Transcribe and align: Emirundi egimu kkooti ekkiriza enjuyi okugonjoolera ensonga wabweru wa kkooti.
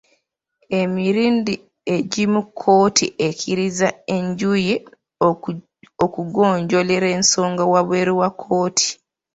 Emirundi 0.79 1.53
egimu 1.95 2.41
kkooti 2.47 3.05
ekkiriza 3.27 3.89
enjuyi 4.15 4.75
okugonjoolera 6.03 7.07
ensonga 7.17 7.63
wabweru 7.73 8.13
wa 8.21 8.29
kkooti. 8.33 8.87